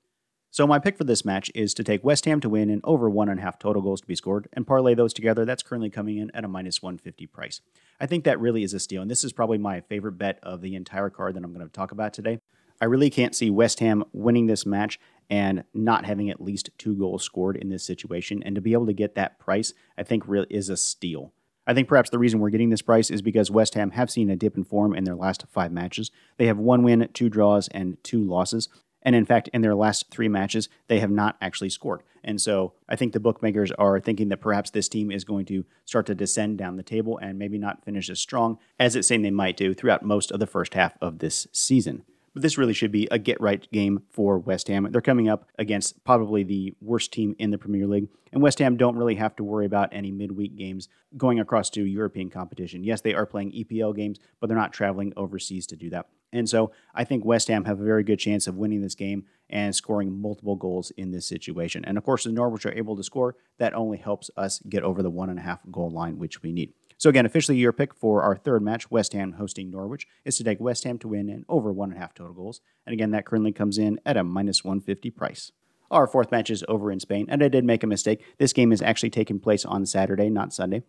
So 0.56 0.66
my 0.66 0.78
pick 0.78 0.96
for 0.96 1.04
this 1.04 1.22
match 1.22 1.50
is 1.54 1.74
to 1.74 1.84
take 1.84 2.02
West 2.02 2.24
Ham 2.24 2.40
to 2.40 2.48
win 2.48 2.70
and 2.70 2.80
over 2.82 3.10
one 3.10 3.28
and 3.28 3.38
a 3.38 3.42
half 3.42 3.58
total 3.58 3.82
goals 3.82 4.00
to 4.00 4.06
be 4.06 4.16
scored 4.16 4.48
and 4.54 4.66
parlay 4.66 4.94
those 4.94 5.12
together. 5.12 5.44
That's 5.44 5.62
currently 5.62 5.90
coming 5.90 6.16
in 6.16 6.30
at 6.30 6.46
a 6.46 6.48
minus 6.48 6.80
150 6.80 7.26
price. 7.26 7.60
I 8.00 8.06
think 8.06 8.24
that 8.24 8.40
really 8.40 8.62
is 8.62 8.72
a 8.72 8.80
steal, 8.80 9.02
and 9.02 9.10
this 9.10 9.22
is 9.22 9.34
probably 9.34 9.58
my 9.58 9.82
favorite 9.82 10.12
bet 10.12 10.38
of 10.42 10.62
the 10.62 10.74
entire 10.74 11.10
card 11.10 11.34
that 11.34 11.44
I'm 11.44 11.52
going 11.52 11.66
to 11.66 11.70
talk 11.70 11.92
about 11.92 12.14
today. 12.14 12.40
I 12.80 12.86
really 12.86 13.10
can't 13.10 13.36
see 13.36 13.50
West 13.50 13.80
Ham 13.80 14.02
winning 14.14 14.46
this 14.46 14.64
match 14.64 14.98
and 15.28 15.62
not 15.74 16.06
having 16.06 16.30
at 16.30 16.40
least 16.40 16.70
two 16.78 16.96
goals 16.96 17.22
scored 17.22 17.58
in 17.58 17.68
this 17.68 17.84
situation. 17.84 18.42
And 18.42 18.54
to 18.54 18.62
be 18.62 18.72
able 18.72 18.86
to 18.86 18.94
get 18.94 19.14
that 19.14 19.38
price, 19.38 19.74
I 19.98 20.04
think 20.04 20.26
really 20.26 20.46
is 20.48 20.70
a 20.70 20.78
steal. 20.78 21.34
I 21.66 21.74
think 21.74 21.88
perhaps 21.88 22.08
the 22.08 22.18
reason 22.18 22.40
we're 22.40 22.50
getting 22.50 22.70
this 22.70 22.80
price 22.80 23.10
is 23.10 23.20
because 23.20 23.50
West 23.50 23.74
Ham 23.74 23.90
have 23.90 24.10
seen 24.10 24.30
a 24.30 24.36
dip 24.36 24.56
in 24.56 24.64
form 24.64 24.94
in 24.94 25.04
their 25.04 25.16
last 25.16 25.44
five 25.50 25.72
matches. 25.72 26.10
They 26.38 26.46
have 26.46 26.58
one 26.58 26.82
win, 26.82 27.08
two 27.12 27.28
draws, 27.28 27.68
and 27.68 28.02
two 28.04 28.22
losses. 28.22 28.70
And 29.06 29.14
in 29.14 29.24
fact, 29.24 29.48
in 29.54 29.62
their 29.62 29.76
last 29.76 30.10
three 30.10 30.28
matches, 30.28 30.68
they 30.88 30.98
have 30.98 31.12
not 31.12 31.36
actually 31.40 31.70
scored. 31.70 32.02
And 32.24 32.40
so 32.40 32.72
I 32.88 32.96
think 32.96 33.12
the 33.12 33.20
bookmakers 33.20 33.70
are 33.70 34.00
thinking 34.00 34.30
that 34.30 34.40
perhaps 34.40 34.70
this 34.70 34.88
team 34.88 35.12
is 35.12 35.22
going 35.22 35.46
to 35.46 35.64
start 35.84 36.06
to 36.06 36.14
descend 36.16 36.58
down 36.58 36.76
the 36.76 36.82
table 36.82 37.16
and 37.22 37.38
maybe 37.38 37.56
not 37.56 37.84
finish 37.84 38.10
as 38.10 38.18
strong 38.18 38.58
as 38.80 38.96
it's 38.96 39.06
saying 39.06 39.22
they 39.22 39.30
might 39.30 39.56
do 39.56 39.74
throughout 39.74 40.02
most 40.02 40.32
of 40.32 40.40
the 40.40 40.46
first 40.46 40.74
half 40.74 40.98
of 41.00 41.20
this 41.20 41.46
season. 41.52 42.02
But 42.34 42.42
this 42.42 42.58
really 42.58 42.74
should 42.74 42.90
be 42.90 43.06
a 43.12 43.18
get 43.18 43.40
right 43.40 43.66
game 43.72 44.02
for 44.10 44.38
West 44.40 44.66
Ham. 44.66 44.88
They're 44.90 45.00
coming 45.00 45.28
up 45.28 45.48
against 45.56 46.02
probably 46.02 46.42
the 46.42 46.74
worst 46.80 47.12
team 47.12 47.36
in 47.38 47.52
the 47.52 47.58
Premier 47.58 47.86
League. 47.86 48.08
And 48.32 48.42
West 48.42 48.58
Ham 48.58 48.76
don't 48.76 48.96
really 48.96 49.14
have 49.14 49.36
to 49.36 49.44
worry 49.44 49.64
about 49.66 49.88
any 49.92 50.10
midweek 50.10 50.56
games 50.56 50.88
going 51.16 51.38
across 51.38 51.70
to 51.70 51.84
European 51.84 52.28
competition. 52.28 52.82
Yes, 52.82 53.00
they 53.00 53.14
are 53.14 53.24
playing 53.24 53.52
EPL 53.52 53.94
games, 53.94 54.18
but 54.40 54.48
they're 54.48 54.56
not 54.58 54.72
traveling 54.72 55.12
overseas 55.16 55.66
to 55.68 55.76
do 55.76 55.90
that. 55.90 56.08
And 56.32 56.48
so 56.48 56.72
I 56.94 57.04
think 57.04 57.24
West 57.24 57.48
Ham 57.48 57.64
have 57.64 57.80
a 57.80 57.84
very 57.84 58.02
good 58.02 58.18
chance 58.18 58.46
of 58.46 58.56
winning 58.56 58.82
this 58.82 58.94
game 58.94 59.24
and 59.48 59.74
scoring 59.74 60.20
multiple 60.20 60.56
goals 60.56 60.90
in 60.96 61.12
this 61.12 61.26
situation. 61.26 61.84
And 61.84 61.96
of 61.96 62.04
course, 62.04 62.24
the 62.24 62.32
Norwich 62.32 62.66
are 62.66 62.72
able 62.72 62.96
to 62.96 63.02
score. 63.02 63.36
That 63.58 63.74
only 63.74 63.98
helps 63.98 64.30
us 64.36 64.60
get 64.68 64.82
over 64.82 65.02
the 65.02 65.10
one 65.10 65.30
and 65.30 65.38
a 65.38 65.42
half 65.42 65.60
goal 65.70 65.90
line, 65.90 66.18
which 66.18 66.42
we 66.42 66.52
need. 66.52 66.72
So 66.98 67.10
again, 67.10 67.26
officially 67.26 67.58
your 67.58 67.72
pick 67.72 67.94
for 67.94 68.22
our 68.22 68.36
third 68.36 68.62
match, 68.62 68.90
West 68.90 69.12
Ham 69.12 69.32
hosting 69.32 69.70
Norwich, 69.70 70.06
is 70.24 70.36
to 70.38 70.44
take 70.44 70.60
West 70.60 70.84
Ham 70.84 70.98
to 70.98 71.08
win 71.08 71.28
and 71.28 71.44
over 71.48 71.72
one 71.72 71.90
and 71.90 71.98
a 71.98 72.00
half 72.00 72.14
total 72.14 72.32
goals. 72.32 72.60
And 72.86 72.92
again, 72.92 73.10
that 73.10 73.26
currently 73.26 73.52
comes 73.52 73.76
in 73.76 74.00
at 74.06 74.16
a 74.16 74.24
minus 74.24 74.64
150 74.64 75.10
price. 75.10 75.52
Our 75.90 76.06
fourth 76.06 76.32
match 76.32 76.50
is 76.50 76.64
over 76.68 76.90
in 76.90 76.98
Spain, 76.98 77.26
and 77.28 77.44
I 77.44 77.48
did 77.48 77.64
make 77.64 77.84
a 77.84 77.86
mistake. 77.86 78.24
This 78.38 78.52
game 78.52 78.72
is 78.72 78.82
actually 78.82 79.10
taking 79.10 79.38
place 79.38 79.64
on 79.64 79.86
Saturday, 79.86 80.30
not 80.30 80.52
Sunday. 80.52 80.82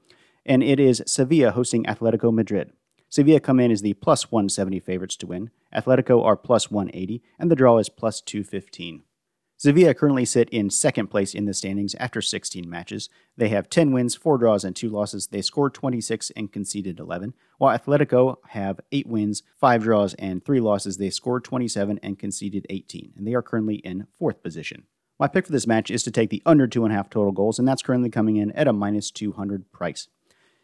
And 0.46 0.64
it 0.64 0.80
is 0.80 1.04
Sevilla 1.06 1.52
hosting 1.52 1.84
Atletico 1.84 2.34
Madrid. 2.34 2.72
Sevilla 3.10 3.40
come 3.40 3.60
in 3.60 3.72
as 3.72 3.82
the 3.82 3.94
plus 3.94 4.32
170 4.32 4.80
favorites 4.80 5.16
to 5.18 5.28
win. 5.28 5.50
Atletico 5.74 6.24
are 6.24 6.36
plus 6.36 6.70
180, 6.70 7.24
and 7.40 7.50
the 7.50 7.56
draw 7.56 7.78
is 7.78 7.90
plus 7.90 8.22
215. 8.22 9.04
Sevilla 9.60 9.96
currently 9.96 10.24
sit 10.24 10.50
in 10.50 10.70
second 10.70 11.08
place 11.08 11.34
in 11.34 11.46
the 11.46 11.54
standings 11.54 11.96
after 11.96 12.22
16 12.22 12.70
matches. 12.70 13.10
They 13.36 13.50
have 13.50 13.72
10 13.72 13.92
wins, 13.92 14.14
4 14.14 14.38
draws, 14.38 14.64
and 14.64 14.76
2 14.76 14.88
losses. 14.88 15.28
They 15.28 15.42
scored 15.42 15.74
26 15.74 16.30
and 16.36 16.52
conceded 16.52 17.00
11, 17.00 17.34
while 17.58 17.76
Atletico 17.76 18.36
have 18.50 18.80
8 18.92 19.08
wins, 19.08 19.42
5 19.60 19.82
draws, 19.82 20.14
and 20.16 20.46
3 20.46 20.60
losses. 20.60 20.98
They 20.98 21.10
scored 21.10 21.44
27 21.44 22.00
and 22.04 22.20
conceded 22.20 22.68
18, 22.70 23.14
and 23.18 23.26
they 23.26 23.34
are 23.34 23.42
currently 23.42 23.78
in 23.78 24.06
fourth 24.20 24.44
position. 24.44 24.84
My 25.20 25.28
pick 25.28 25.48
for 25.48 25.52
this 25.52 25.66
match 25.66 25.90
is 25.90 26.04
to 26.04 26.12
take 26.12 26.30
the 26.30 26.44
under 26.46 26.68
2.5 26.68 27.10
total 27.10 27.32
goals, 27.32 27.58
and 27.58 27.68
that's 27.68 27.82
currently 27.82 28.12
coming 28.12 28.36
in 28.36 28.52
at 28.52 28.68
a 28.68 28.74
minus 28.74 29.10
200 29.10 29.72
price. 29.72 30.08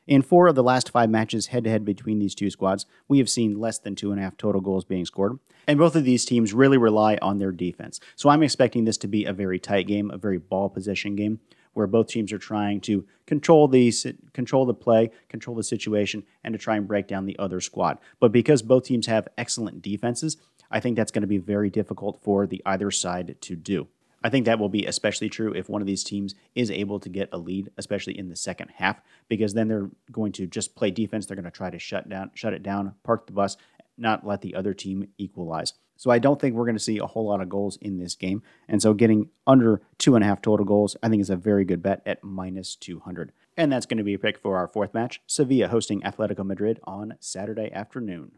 In 0.06 0.22
four 0.22 0.48
of 0.48 0.56
the 0.56 0.64
last 0.64 0.92
five 0.92 1.10
matches 1.10 1.48
head 1.48 1.64
to 1.64 1.70
head 1.70 1.86
between 1.86 2.20
these 2.20 2.36
two 2.36 2.50
squads, 2.50 2.86
we 3.08 3.20
have 3.20 3.30
seen 3.30 3.58
less 3.60 3.80
than 3.80 3.96
two 3.96 4.12
and 4.12 4.20
a 4.20 4.24
half 4.24 4.36
total 4.36 4.60
goals 4.60 4.84
being 4.84 5.06
scored. 5.06 5.40
And 5.66 5.80
both 5.80 5.96
of 5.96 6.04
these 6.04 6.26
teams 6.26 6.54
really 6.54 6.78
rely 6.78 7.18
on 7.22 7.38
their 7.38 7.54
defense. 7.54 8.02
So 8.18 8.30
I'm 8.30 8.44
expecting 8.44 8.84
this 8.84 8.98
to 8.98 9.08
be 9.08 9.24
a 9.24 9.32
very 9.32 9.60
tight 9.60 9.88
game, 9.88 10.12
a 10.12 10.18
very 10.18 10.40
ball 10.40 10.70
possession 10.70 11.16
game, 11.16 11.40
where 11.72 11.88
both 11.88 12.08
teams 12.08 12.34
are 12.34 12.38
trying 12.38 12.82
to 12.82 13.06
control 13.26 13.70
the 13.70 13.94
control 14.34 14.66
the 14.66 14.74
play, 14.74 15.10
control 15.30 15.56
the 15.56 15.64
situation, 15.64 16.24
and 16.44 16.54
to 16.54 16.60
try 16.60 16.76
and 16.76 16.86
break 16.86 17.08
down 17.08 17.26
the 17.26 17.40
other 17.40 17.62
squad. 17.62 17.98
But 18.20 18.34
because 18.34 18.62
both 18.62 18.84
teams 18.84 19.08
have 19.08 19.30
excellent 19.38 19.82
defenses, 19.82 20.36
I 20.70 20.82
think 20.82 20.98
that's 20.98 21.12
going 21.12 21.22
to 21.22 21.28
be 21.28 21.38
very 21.38 21.70
difficult 21.70 22.22
for 22.22 22.46
the 22.46 22.62
either 22.66 22.92
side 22.92 23.38
to 23.40 23.56
do. 23.56 23.88
I 24.24 24.30
think 24.30 24.46
that 24.46 24.60
will 24.60 24.70
be 24.70 24.86
especially 24.86 25.30
true 25.30 25.53
if 25.53 25.70
one 25.70 25.82
of 25.82 25.88
these 25.88 26.03
teams 26.03 26.34
is 26.56 26.72
able 26.72 27.00
to 27.01 27.10
get 27.10 27.30
a 27.32 27.38
lead, 27.38 27.70
especially 27.77 28.18
in 28.18 28.30
the 28.30 28.36
second 28.36 28.70
half, 28.75 29.01
because 29.27 29.53
then 29.53 29.68
they're 29.68 29.89
going 30.12 30.32
to 30.34 30.48
just 30.48 30.75
play 30.75 30.92
defense. 30.92 31.25
They're 31.25 31.36
going 31.36 31.44
to 31.46 31.51
try 31.51 31.70
to 31.70 31.80
shut 31.80 32.08
down, 32.08 32.32
shut 32.34 32.53
it 32.53 32.63
down, 32.63 32.96
park 33.03 33.27
the 33.27 33.34
bus, 33.34 33.58
not 33.98 34.25
let 34.25 34.42
the 34.42 34.56
other 34.56 34.74
team 34.74 35.10
equalize. 35.18 35.74
So 35.96 36.10
I 36.10 36.20
don't 36.20 36.39
think 36.42 36.56
we're 36.56 36.65
going 36.65 36.75
to 36.75 36.84
see 36.84 36.98
a 36.98 37.06
whole 37.06 37.27
lot 37.27 37.42
of 37.42 37.50
goals 37.50 37.77
in 37.77 37.98
this 37.98 38.15
game. 38.15 38.42
And 38.68 38.82
so 38.82 38.94
getting 38.94 39.30
under 39.46 39.82
two 39.98 40.15
and 40.15 40.24
a 40.24 40.27
half 40.27 40.42
total 40.42 40.65
goals, 40.65 40.98
I 41.03 41.10
think 41.10 41.22
is 41.22 41.30
a 41.30 41.36
very 41.36 41.65
good 41.65 41.84
bet 41.84 42.01
at 42.06 42.24
minus 42.24 42.75
200. 42.75 43.32
And 43.56 43.72
that's 43.72 43.86
going 43.86 44.00
to 44.00 44.03
be 44.03 44.15
a 44.15 44.20
pick 44.20 44.39
for 44.39 44.58
our 44.58 44.68
fourth 44.68 44.94
match 44.94 45.22
Sevilla 45.27 45.68
hosting 45.68 46.01
Atletico 46.01 46.46
Madrid 46.46 46.80
on 46.84 47.15
Saturday 47.20 47.72
afternoon. 47.72 48.34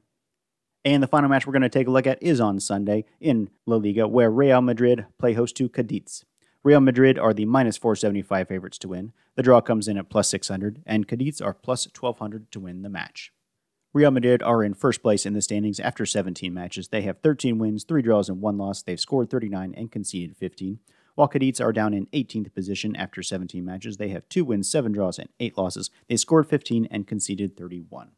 And 0.86 1.01
the 1.01 1.08
final 1.08 1.32
match 1.32 1.48
we're 1.48 1.54
going 1.54 1.63
to 1.63 1.70
take 1.70 1.88
a 1.88 1.92
look 1.92 2.06
at 2.06 2.22
is 2.22 2.39
on 2.39 2.60
Sunday 2.60 3.06
in 3.20 3.50
La 3.65 3.77
Liga, 3.77 4.08
where 4.08 4.30
Real 4.30 4.62
Madrid 4.62 5.08
play 5.18 5.34
host 5.34 5.58
to 5.58 5.68
Cadiz. 5.68 6.25
Real 6.63 6.80
Madrid 6.80 7.18
are 7.18 7.34
the 7.34 7.46
minus 7.46 7.75
475 7.75 8.48
favorites 8.48 8.77
to 8.77 8.89
win. 8.89 9.12
The 9.34 9.42
draw 9.42 9.62
comes 9.62 9.88
in 9.88 9.98
at 9.98 10.12
plus 10.12 10.30
600, 10.30 10.84
and 10.86 11.08
Cadiz 11.08 11.42
are 11.42 11.56
plus 11.56 11.88
1200 11.88 12.51
to 12.51 12.60
win 12.60 12.84
the 12.84 12.89
match. 12.89 13.32
Real 13.94 14.12
Madrid 14.12 14.44
are 14.44 14.63
in 14.63 14.75
first 14.75 15.01
place 15.01 15.25
in 15.25 15.34
the 15.34 15.42
standings 15.42 15.80
after 15.80 16.06
17 16.06 16.54
matches. 16.54 16.89
They 16.89 17.01
have 17.01 17.20
13 17.20 17.58
wins, 17.58 17.84
3 17.84 18.04
draws, 18.04 18.30
and 18.30 18.39
1 18.39 18.58
loss. 18.58 18.84
They've 18.84 19.00
scored 19.00 19.32
39 19.32 19.74
and 19.75 19.92
conceded 19.92 20.38
15. 20.38 20.80
While 21.15 21.30
Cadiz 21.30 21.60
are 21.60 21.74
down 21.74 21.96
in 21.96 22.06
18th 22.08 22.54
position 22.54 22.96
after 22.96 23.24
17 23.24 23.65
matches, 23.65 23.98
they 23.98 24.10
have 24.10 24.30
2 24.30 24.46
wins, 24.46 24.70
7 24.70 24.92
draws, 24.92 25.18
and 25.18 25.30
8 25.39 25.58
losses. 25.58 25.89
They 26.08 26.18
scored 26.18 26.48
15 26.48 26.88
and 26.92 27.08
conceded 27.08 27.58
31. 27.58 28.12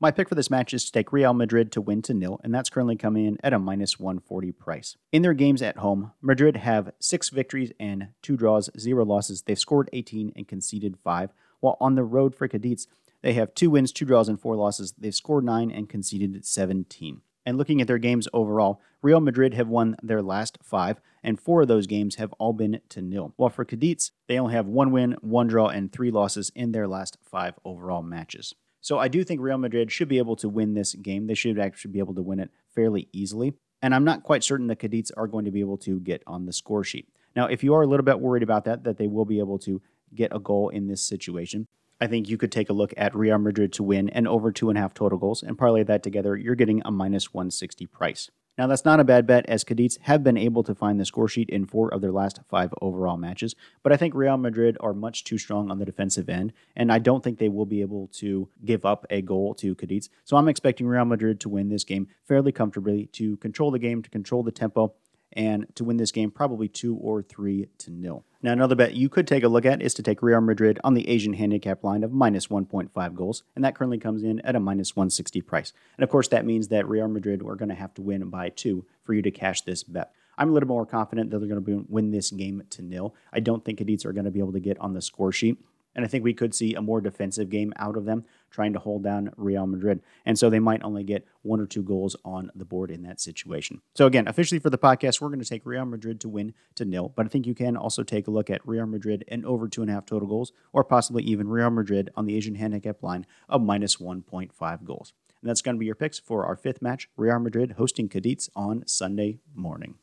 My 0.00 0.12
pick 0.12 0.28
for 0.28 0.36
this 0.36 0.50
match 0.50 0.72
is 0.72 0.84
to 0.84 0.92
take 0.92 1.12
Real 1.12 1.34
Madrid 1.34 1.72
to 1.72 1.80
win 1.80 2.02
to 2.02 2.14
nil, 2.14 2.40
and 2.44 2.54
that's 2.54 2.70
currently 2.70 2.94
coming 2.94 3.26
in 3.26 3.36
at 3.42 3.52
a 3.52 3.58
minus 3.58 3.98
140 3.98 4.52
price. 4.52 4.96
In 5.10 5.22
their 5.22 5.34
games 5.34 5.60
at 5.60 5.78
home, 5.78 6.12
Madrid 6.22 6.54
have 6.54 6.92
six 7.00 7.30
victories 7.30 7.72
and 7.80 8.10
two 8.22 8.36
draws, 8.36 8.70
zero 8.78 9.04
losses. 9.04 9.42
They've 9.42 9.58
scored 9.58 9.90
18 9.92 10.34
and 10.36 10.46
conceded 10.46 10.96
five, 10.96 11.32
while 11.58 11.76
on 11.80 11.96
the 11.96 12.04
road 12.04 12.36
for 12.36 12.46
Cadiz, 12.46 12.86
they 13.22 13.32
have 13.32 13.56
two 13.56 13.70
wins, 13.70 13.90
two 13.90 14.04
draws, 14.04 14.28
and 14.28 14.40
four 14.40 14.54
losses. 14.54 14.94
They've 14.96 15.12
scored 15.12 15.42
nine 15.42 15.72
and 15.72 15.88
conceded 15.88 16.46
17. 16.46 17.20
And 17.44 17.58
looking 17.58 17.80
at 17.80 17.88
their 17.88 17.98
games 17.98 18.28
overall, 18.32 18.80
Real 19.02 19.18
Madrid 19.18 19.54
have 19.54 19.66
won 19.66 19.96
their 20.00 20.22
last 20.22 20.58
five, 20.62 21.00
and 21.24 21.40
four 21.40 21.62
of 21.62 21.68
those 21.68 21.88
games 21.88 22.14
have 22.16 22.32
all 22.34 22.52
been 22.52 22.80
to 22.90 23.02
nil. 23.02 23.32
While 23.34 23.50
for 23.50 23.64
Cadiz, 23.64 24.12
they 24.28 24.38
only 24.38 24.54
have 24.54 24.66
one 24.66 24.92
win, 24.92 25.16
one 25.22 25.48
draw, 25.48 25.66
and 25.66 25.90
three 25.90 26.12
losses 26.12 26.52
in 26.54 26.70
their 26.70 26.86
last 26.86 27.18
five 27.20 27.54
overall 27.64 28.04
matches. 28.04 28.54
So 28.80 28.98
I 28.98 29.08
do 29.08 29.24
think 29.24 29.40
Real 29.40 29.58
Madrid 29.58 29.90
should 29.90 30.08
be 30.08 30.18
able 30.18 30.36
to 30.36 30.48
win 30.48 30.74
this 30.74 30.94
game. 30.94 31.26
They 31.26 31.34
should 31.34 31.58
actually 31.58 31.92
be 31.92 31.98
able 31.98 32.14
to 32.14 32.22
win 32.22 32.40
it 32.40 32.50
fairly 32.74 33.08
easily. 33.12 33.54
And 33.82 33.94
I'm 33.94 34.04
not 34.04 34.22
quite 34.22 34.44
certain 34.44 34.66
the 34.66 34.76
Cadiz 34.76 35.10
are 35.16 35.26
going 35.26 35.44
to 35.44 35.50
be 35.50 35.60
able 35.60 35.78
to 35.78 36.00
get 36.00 36.22
on 36.26 36.46
the 36.46 36.52
score 36.52 36.84
sheet. 36.84 37.08
Now, 37.36 37.46
if 37.46 37.62
you 37.62 37.74
are 37.74 37.82
a 37.82 37.86
little 37.86 38.04
bit 38.04 38.20
worried 38.20 38.42
about 38.42 38.64
that, 38.64 38.84
that 38.84 38.98
they 38.98 39.06
will 39.06 39.24
be 39.24 39.38
able 39.38 39.58
to 39.60 39.80
get 40.14 40.34
a 40.34 40.40
goal 40.40 40.68
in 40.68 40.88
this 40.88 41.02
situation, 41.02 41.66
I 42.00 42.06
think 42.06 42.28
you 42.28 42.36
could 42.36 42.52
take 42.52 42.70
a 42.70 42.72
look 42.72 42.94
at 42.96 43.14
Real 43.14 43.38
Madrid 43.38 43.72
to 43.74 43.82
win 43.82 44.08
and 44.10 44.26
over 44.28 44.52
two 44.52 44.68
and 44.68 44.78
a 44.78 44.80
half 44.80 44.94
total 44.94 45.18
goals 45.18 45.42
and 45.42 45.58
parlay 45.58 45.82
that 45.84 46.02
together. 46.02 46.36
You're 46.36 46.54
getting 46.54 46.82
a 46.84 46.90
minus 46.90 47.34
160 47.34 47.86
price. 47.86 48.30
Now, 48.58 48.66
that's 48.66 48.84
not 48.84 48.98
a 48.98 49.04
bad 49.04 49.24
bet, 49.24 49.46
as 49.48 49.62
Cadiz 49.62 49.98
have 50.02 50.24
been 50.24 50.36
able 50.36 50.64
to 50.64 50.74
find 50.74 50.98
the 50.98 51.04
score 51.04 51.28
sheet 51.28 51.48
in 51.48 51.64
four 51.64 51.94
of 51.94 52.00
their 52.00 52.10
last 52.10 52.40
five 52.48 52.74
overall 52.82 53.16
matches. 53.16 53.54
But 53.84 53.92
I 53.92 53.96
think 53.96 54.14
Real 54.14 54.36
Madrid 54.36 54.76
are 54.80 54.92
much 54.92 55.22
too 55.22 55.38
strong 55.38 55.70
on 55.70 55.78
the 55.78 55.84
defensive 55.84 56.28
end, 56.28 56.52
and 56.74 56.90
I 56.90 56.98
don't 56.98 57.22
think 57.22 57.38
they 57.38 57.48
will 57.48 57.66
be 57.66 57.82
able 57.82 58.08
to 58.14 58.48
give 58.64 58.84
up 58.84 59.06
a 59.10 59.22
goal 59.22 59.54
to 59.54 59.76
Cadiz. 59.76 60.10
So 60.24 60.36
I'm 60.36 60.48
expecting 60.48 60.88
Real 60.88 61.04
Madrid 61.04 61.38
to 61.40 61.48
win 61.48 61.68
this 61.68 61.84
game 61.84 62.08
fairly 62.24 62.50
comfortably, 62.50 63.06
to 63.12 63.36
control 63.36 63.70
the 63.70 63.78
game, 63.78 64.02
to 64.02 64.10
control 64.10 64.42
the 64.42 64.50
tempo, 64.50 64.92
and 65.32 65.66
to 65.74 65.84
win 65.84 65.96
this 65.96 66.12
game 66.12 66.30
probably 66.30 66.68
two 66.68 66.96
or 66.96 67.22
three 67.22 67.68
to 67.78 67.90
nil. 67.90 68.24
Now, 68.42 68.52
another 68.52 68.76
bet 68.76 68.94
you 68.94 69.08
could 69.08 69.26
take 69.26 69.42
a 69.42 69.48
look 69.48 69.66
at 69.66 69.82
is 69.82 69.94
to 69.94 70.02
take 70.02 70.22
Real 70.22 70.40
Madrid 70.40 70.78
on 70.84 70.94
the 70.94 71.08
Asian 71.08 71.32
handicap 71.32 71.82
line 71.82 72.04
of 72.04 72.12
minus 72.12 72.46
1.5 72.46 73.14
goals, 73.14 73.42
and 73.56 73.64
that 73.64 73.74
currently 73.74 73.98
comes 73.98 74.22
in 74.22 74.40
at 74.40 74.56
a 74.56 74.60
minus 74.60 74.94
160 74.94 75.40
price. 75.42 75.72
And 75.96 76.04
of 76.04 76.10
course, 76.10 76.28
that 76.28 76.46
means 76.46 76.68
that 76.68 76.88
Real 76.88 77.08
Madrid 77.08 77.42
are 77.42 77.56
going 77.56 77.68
to 77.68 77.74
have 77.74 77.94
to 77.94 78.02
win 78.02 78.28
by 78.30 78.48
two 78.50 78.86
for 79.02 79.14
you 79.14 79.22
to 79.22 79.30
cash 79.30 79.62
this 79.62 79.82
bet. 79.82 80.12
I'm 80.38 80.50
a 80.50 80.52
little 80.52 80.68
more 80.68 80.86
confident 80.86 81.30
that 81.30 81.40
they're 81.40 81.48
going 81.48 81.64
to 81.64 81.86
win 81.88 82.12
this 82.12 82.30
game 82.30 82.62
to 82.70 82.82
nil. 82.82 83.14
I 83.32 83.40
don't 83.40 83.64
think 83.64 83.80
Cadiz 83.80 84.06
are 84.06 84.12
going 84.12 84.24
to 84.24 84.30
be 84.30 84.38
able 84.38 84.52
to 84.52 84.60
get 84.60 84.78
on 84.78 84.94
the 84.94 85.02
score 85.02 85.32
sheet. 85.32 85.58
And 85.96 86.04
I 86.04 86.08
think 86.08 86.22
we 86.22 86.32
could 86.32 86.54
see 86.54 86.74
a 86.74 86.80
more 86.80 87.00
defensive 87.00 87.50
game 87.50 87.72
out 87.74 87.96
of 87.96 88.04
them, 88.04 88.24
trying 88.50 88.72
to 88.72 88.78
hold 88.78 89.02
down 89.02 89.32
Real 89.36 89.66
Madrid. 89.66 90.02
And 90.24 90.38
so 90.38 90.50
they 90.50 90.58
might 90.58 90.82
only 90.82 91.04
get 91.04 91.26
one 91.42 91.60
or 91.60 91.66
two 91.66 91.82
goals 91.82 92.16
on 92.24 92.50
the 92.54 92.64
board 92.64 92.90
in 92.90 93.02
that 93.02 93.20
situation. 93.20 93.80
So, 93.94 94.06
again, 94.06 94.28
officially 94.28 94.58
for 94.58 94.70
the 94.70 94.78
podcast, 94.78 95.20
we're 95.20 95.28
going 95.28 95.40
to 95.40 95.48
take 95.48 95.66
Real 95.66 95.84
Madrid 95.84 96.20
to 96.20 96.28
win 96.28 96.54
to 96.74 96.84
nil. 96.84 97.12
But 97.14 97.26
I 97.26 97.28
think 97.28 97.46
you 97.46 97.54
can 97.54 97.76
also 97.76 98.02
take 98.02 98.26
a 98.26 98.30
look 98.30 98.50
at 98.50 98.66
Real 98.66 98.86
Madrid 98.86 99.24
and 99.28 99.44
over 99.44 99.68
two 99.68 99.82
and 99.82 99.90
a 99.90 99.94
half 99.94 100.06
total 100.06 100.28
goals, 100.28 100.52
or 100.72 100.84
possibly 100.84 101.22
even 101.24 101.48
Real 101.48 101.70
Madrid 101.70 102.10
on 102.16 102.26
the 102.26 102.36
Asian 102.36 102.54
handicap 102.56 103.02
line 103.02 103.26
of 103.48 103.62
minus 103.62 103.96
1.5 103.96 104.84
goals. 104.84 105.12
And 105.40 105.48
that's 105.48 105.62
going 105.62 105.76
to 105.76 105.80
be 105.80 105.86
your 105.86 105.94
picks 105.94 106.18
for 106.18 106.44
our 106.46 106.56
fifth 106.56 106.82
match 106.82 107.08
Real 107.16 107.38
Madrid 107.38 107.76
hosting 107.78 108.08
Cadiz 108.08 108.48
on 108.56 108.84
Sunday 108.86 109.38
morning. 109.54 109.94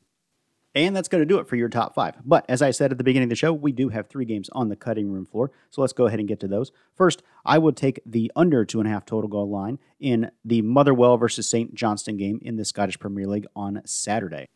And 0.75 0.93
that's 0.93 1.07
going 1.07 1.21
to 1.21 1.25
do 1.25 1.39
it 1.39 1.47
for 1.47 1.55
your 1.55 1.69
top 1.69 1.95
five. 1.95 2.15
But 2.25 2.45
as 2.49 2.61
I 2.61 2.71
said 2.71 2.91
at 2.91 2.97
the 2.97 3.03
beginning 3.03 3.27
of 3.27 3.29
the 3.29 3.35
show, 3.35 3.53
we 3.53 3.71
do 3.71 3.89
have 3.89 4.07
three 4.07 4.25
games 4.25 4.49
on 4.51 4.67
the 4.67 4.75
cutting 4.75 5.09
room 5.09 5.25
floor. 5.25 5.51
So 5.69 5.79
let's 5.79 5.93
go 5.93 6.05
ahead 6.05 6.19
and 6.19 6.27
get 6.27 6.41
to 6.41 6.49
those. 6.49 6.73
First, 6.93 7.23
I 7.45 7.57
would 7.57 7.77
take 7.77 8.01
the 8.05 8.29
under 8.35 8.65
two 8.65 8.79
and 8.79 8.87
a 8.87 8.91
half 8.91 9.05
total 9.05 9.29
goal 9.29 9.49
line 9.49 9.79
in 10.01 10.31
the 10.43 10.61
Motherwell 10.61 11.17
versus 11.17 11.47
St. 11.47 11.73
Johnstone 11.73 12.17
game 12.17 12.39
in 12.41 12.57
the 12.57 12.65
Scottish 12.65 12.99
Premier 12.99 13.25
League 13.25 13.47
on 13.55 13.81
Saturday. 13.85 14.47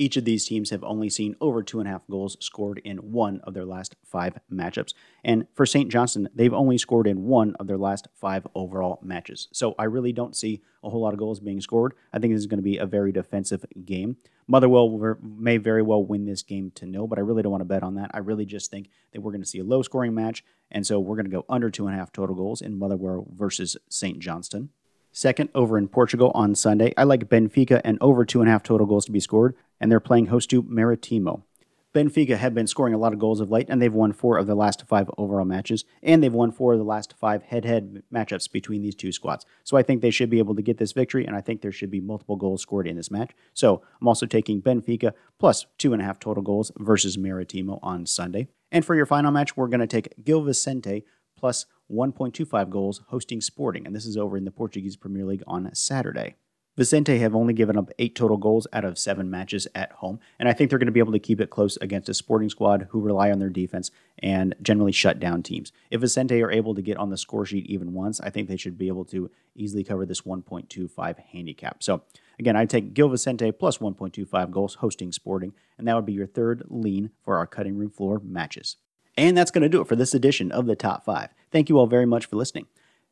Each 0.00 0.16
of 0.16 0.24
these 0.24 0.46
teams 0.46 0.70
have 0.70 0.82
only 0.82 1.10
seen 1.10 1.36
over 1.42 1.62
two 1.62 1.78
and 1.78 1.86
a 1.86 1.92
half 1.92 2.08
goals 2.08 2.38
scored 2.40 2.80
in 2.86 3.12
one 3.12 3.38
of 3.44 3.52
their 3.52 3.66
last 3.66 3.96
five 4.02 4.38
matchups. 4.50 4.94
And 5.22 5.46
for 5.52 5.66
St. 5.66 5.90
Johnstone, 5.90 6.30
they've 6.34 6.54
only 6.54 6.78
scored 6.78 7.06
in 7.06 7.24
one 7.24 7.54
of 7.56 7.66
their 7.66 7.76
last 7.76 8.08
five 8.14 8.46
overall 8.54 8.98
matches. 9.02 9.48
So 9.52 9.74
I 9.78 9.84
really 9.84 10.14
don't 10.14 10.34
see 10.34 10.62
a 10.82 10.88
whole 10.88 11.02
lot 11.02 11.12
of 11.12 11.18
goals 11.18 11.38
being 11.38 11.60
scored. 11.60 11.92
I 12.14 12.18
think 12.18 12.32
this 12.32 12.40
is 12.40 12.46
going 12.46 12.56
to 12.56 12.62
be 12.62 12.78
a 12.78 12.86
very 12.86 13.12
defensive 13.12 13.66
game. 13.84 14.16
Motherwell 14.48 15.18
may 15.22 15.58
very 15.58 15.82
well 15.82 16.02
win 16.02 16.24
this 16.24 16.42
game 16.42 16.70
to 16.76 16.86
nil, 16.86 17.06
but 17.06 17.18
I 17.18 17.20
really 17.20 17.42
don't 17.42 17.52
want 17.52 17.60
to 17.60 17.66
bet 17.66 17.82
on 17.82 17.96
that. 17.96 18.10
I 18.14 18.20
really 18.20 18.46
just 18.46 18.70
think 18.70 18.88
that 19.12 19.20
we're 19.20 19.32
going 19.32 19.42
to 19.42 19.46
see 19.46 19.58
a 19.58 19.64
low 19.64 19.82
scoring 19.82 20.14
match. 20.14 20.42
And 20.70 20.86
so 20.86 20.98
we're 20.98 21.16
going 21.16 21.26
to 21.26 21.30
go 21.30 21.44
under 21.46 21.68
two 21.68 21.86
and 21.86 21.94
a 21.94 21.98
half 21.98 22.10
total 22.10 22.34
goals 22.34 22.62
in 22.62 22.78
Motherwell 22.78 23.26
versus 23.36 23.76
St. 23.90 24.18
Johnstone. 24.18 24.70
Second, 25.12 25.48
over 25.54 25.76
in 25.76 25.88
Portugal 25.88 26.30
on 26.34 26.54
Sunday, 26.54 26.92
I 26.96 27.04
like 27.04 27.28
Benfica 27.28 27.80
and 27.84 27.98
over 28.00 28.24
two 28.24 28.40
and 28.40 28.48
a 28.48 28.52
half 28.52 28.62
total 28.62 28.86
goals 28.86 29.06
to 29.06 29.12
be 29.12 29.20
scored, 29.20 29.56
and 29.80 29.90
they're 29.90 30.00
playing 30.00 30.26
host 30.26 30.50
to 30.50 30.62
Maritimo. 30.62 31.44
Benfica 31.92 32.36
have 32.36 32.54
been 32.54 32.68
scoring 32.68 32.94
a 32.94 32.98
lot 32.98 33.12
of 33.12 33.18
goals 33.18 33.40
of 33.40 33.50
late, 33.50 33.66
and 33.68 33.82
they've 33.82 33.92
won 33.92 34.12
four 34.12 34.38
of 34.38 34.46
the 34.46 34.54
last 34.54 34.86
five 34.86 35.10
overall 35.18 35.44
matches, 35.44 35.84
and 36.04 36.22
they've 36.22 36.32
won 36.32 36.52
four 36.52 36.74
of 36.74 36.78
the 36.78 36.84
last 36.84 37.14
five 37.18 37.42
head 37.42 37.64
head 37.64 38.04
matchups 38.14 38.50
between 38.52 38.82
these 38.82 38.94
two 38.94 39.10
squads. 39.10 39.44
So 39.64 39.76
I 39.76 39.82
think 39.82 40.00
they 40.00 40.12
should 40.12 40.30
be 40.30 40.38
able 40.38 40.54
to 40.54 40.62
get 40.62 40.78
this 40.78 40.92
victory, 40.92 41.26
and 41.26 41.34
I 41.34 41.40
think 41.40 41.60
there 41.60 41.72
should 41.72 41.90
be 41.90 42.00
multiple 42.00 42.36
goals 42.36 42.62
scored 42.62 42.86
in 42.86 42.94
this 42.94 43.10
match. 43.10 43.32
So 43.54 43.82
I'm 44.00 44.06
also 44.06 44.26
taking 44.26 44.62
Benfica 44.62 45.12
plus 45.40 45.66
two 45.78 45.92
and 45.92 46.00
a 46.00 46.04
half 46.04 46.20
total 46.20 46.44
goals 46.44 46.70
versus 46.78 47.18
Maritimo 47.18 47.80
on 47.82 48.06
Sunday. 48.06 48.46
And 48.70 48.84
for 48.84 48.94
your 48.94 49.06
final 49.06 49.32
match, 49.32 49.56
we're 49.56 49.66
going 49.66 49.80
to 49.80 49.86
take 49.88 50.14
Gil 50.22 50.42
Vicente 50.42 51.04
plus 51.40 51.66
1.25 51.90 52.70
goals 52.70 53.02
hosting 53.08 53.40
Sporting, 53.40 53.86
and 53.86 53.96
this 53.96 54.06
is 54.06 54.16
over 54.16 54.36
in 54.36 54.44
the 54.44 54.50
Portuguese 54.50 54.96
Premier 54.96 55.24
League 55.24 55.42
on 55.46 55.74
Saturday. 55.74 56.36
Vicente 56.76 57.18
have 57.18 57.34
only 57.34 57.52
given 57.52 57.76
up 57.76 57.90
eight 57.98 58.14
total 58.14 58.36
goals 58.36 58.66
out 58.72 58.84
of 58.84 58.98
seven 58.98 59.28
matches 59.28 59.66
at 59.74 59.92
home, 59.92 60.20
and 60.38 60.48
I 60.48 60.52
think 60.52 60.70
they're 60.70 60.78
going 60.78 60.86
to 60.86 60.92
be 60.92 61.00
able 61.00 61.12
to 61.12 61.18
keep 61.18 61.40
it 61.40 61.50
close 61.50 61.76
against 61.78 62.08
a 62.08 62.14
sporting 62.14 62.48
squad 62.48 62.86
who 62.90 63.00
rely 63.00 63.30
on 63.30 63.38
their 63.38 63.50
defense 63.50 63.90
and 64.20 64.54
generally 64.62 64.92
shut 64.92 65.18
down 65.18 65.42
teams. 65.42 65.72
If 65.90 66.00
Vicente 66.00 66.40
are 66.42 66.50
able 66.50 66.74
to 66.74 66.80
get 66.80 66.96
on 66.96 67.10
the 67.10 67.18
score 67.18 67.44
sheet 67.44 67.66
even 67.66 67.92
once, 67.92 68.20
I 68.20 68.30
think 68.30 68.48
they 68.48 68.56
should 68.56 68.78
be 68.78 68.88
able 68.88 69.04
to 69.06 69.30
easily 69.54 69.82
cover 69.82 70.06
this 70.06 70.22
1.25 70.22 71.18
handicap. 71.18 71.82
So, 71.82 72.02
again, 72.38 72.56
I 72.56 72.64
take 72.66 72.94
Gil 72.94 73.08
Vicente 73.08 73.50
plus 73.52 73.78
1.25 73.78 74.50
goals 74.50 74.76
hosting 74.76 75.12
Sporting, 75.12 75.52
and 75.76 75.88
that 75.88 75.96
would 75.96 76.06
be 76.06 76.12
your 76.12 76.26
third 76.26 76.62
lean 76.68 77.10
for 77.22 77.36
our 77.36 77.46
cutting 77.46 77.76
room 77.76 77.90
floor 77.90 78.22
matches. 78.24 78.76
And 79.20 79.36
that's 79.36 79.50
going 79.50 79.60
to 79.60 79.68
do 79.68 79.82
it 79.82 79.86
for 79.86 79.96
this 79.96 80.14
edition 80.14 80.50
of 80.50 80.64
the 80.64 80.74
Top 80.74 81.04
5. 81.04 81.28
Thank 81.52 81.68
you 81.68 81.78
all 81.78 81.86
very 81.86 82.06
much 82.06 82.24
for 82.24 82.36
listening. 82.36 82.68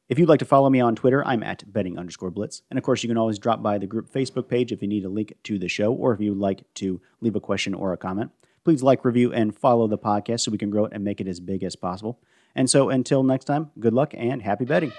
If 0.08 0.18
you'd 0.18 0.30
like 0.30 0.38
to 0.38 0.46
follow 0.46 0.70
me 0.70 0.80
on 0.80 0.96
Twitter, 0.96 1.22
I'm 1.26 1.42
at 1.42 1.70
betting 1.70 1.98
underscore 1.98 2.30
blitz. 2.30 2.62
And 2.70 2.78
of 2.78 2.82
course, 2.82 3.02
you 3.02 3.10
can 3.10 3.18
always 3.18 3.38
drop 3.38 3.62
by 3.62 3.76
the 3.76 3.86
group 3.86 4.10
Facebook 4.10 4.48
page 4.48 4.72
if 4.72 4.80
you 4.80 4.88
need 4.88 5.04
a 5.04 5.10
link 5.10 5.34
to 5.42 5.58
the 5.58 5.68
show 5.68 5.92
or 5.92 6.14
if 6.14 6.20
you'd 6.20 6.38
like 6.38 6.64
to 6.76 6.98
leave 7.20 7.36
a 7.36 7.40
question 7.40 7.74
or 7.74 7.92
a 7.92 7.98
comment. 7.98 8.30
Please 8.64 8.82
like, 8.82 9.04
review, 9.04 9.34
and 9.34 9.54
follow 9.54 9.86
the 9.86 9.98
podcast 9.98 10.40
so 10.40 10.50
we 10.50 10.56
can 10.56 10.70
grow 10.70 10.86
it 10.86 10.94
and 10.94 11.04
make 11.04 11.20
it 11.20 11.28
as 11.28 11.40
big 11.40 11.62
as 11.62 11.76
possible. 11.76 12.18
And 12.54 12.70
so 12.70 12.88
until 12.88 13.22
next 13.22 13.44
time, 13.44 13.70
good 13.78 13.92
luck 13.92 14.14
and 14.16 14.40
happy 14.40 14.64
betting. 14.64 14.92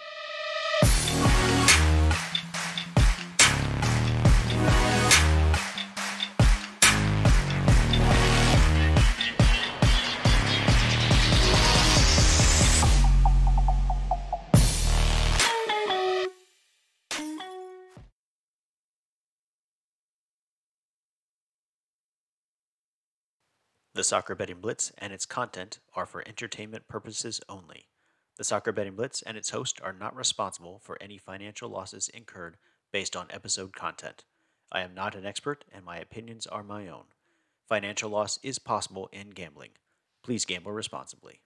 The 23.99 24.05
Soccer 24.05 24.33
Betting 24.33 24.61
Blitz 24.61 24.93
and 24.97 25.11
its 25.11 25.25
content 25.25 25.79
are 25.93 26.05
for 26.05 26.25
entertainment 26.25 26.87
purposes 26.87 27.41
only. 27.49 27.89
The 28.37 28.45
Soccer 28.45 28.71
Betting 28.71 28.95
Blitz 28.95 29.21
and 29.21 29.35
its 29.35 29.49
host 29.49 29.81
are 29.83 29.91
not 29.91 30.15
responsible 30.15 30.79
for 30.79 30.97
any 31.01 31.17
financial 31.17 31.69
losses 31.69 32.07
incurred 32.07 32.55
based 32.93 33.17
on 33.17 33.27
episode 33.29 33.75
content. 33.75 34.23
I 34.71 34.83
am 34.83 34.93
not 34.93 35.15
an 35.15 35.25
expert 35.25 35.65
and 35.69 35.83
my 35.83 35.97
opinions 35.97 36.47
are 36.47 36.63
my 36.63 36.87
own. 36.87 37.07
Financial 37.67 38.09
loss 38.09 38.39
is 38.41 38.57
possible 38.57 39.09
in 39.11 39.31
gambling. 39.31 39.71
Please 40.23 40.45
gamble 40.45 40.71
responsibly. 40.71 41.41